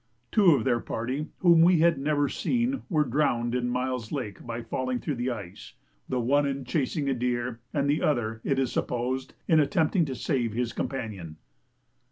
Two 0.31 0.55
of 0.55 0.63
their 0.63 0.79
party 0.79 1.27
whom 1.41 1.61
we 1.61 1.77
had 1.81 1.99
never 1.99 2.27
seen, 2.27 2.81
were 2.89 3.03
drowned 3.03 3.53
in 3.53 3.69
Miles 3.69 4.11
Lake 4.11 4.43
by 4.43 4.63
falling 4.63 4.97
through 4.97 5.13
the 5.13 5.29
ice; 5.29 5.73
the 6.09 6.19
one 6.19 6.47
in 6.47 6.65
chasing 6.65 7.07
a 7.07 7.13
deer, 7.13 7.59
and 7.71 7.87
the 7.87 8.01
other, 8.01 8.41
it 8.43 8.57
is 8.57 8.71
supposed, 8.71 9.35
in 9.47 9.59
attempting 9.59 10.05
to 10.05 10.15
save 10.15 10.53
his 10.53 10.73
companion. 10.73 11.37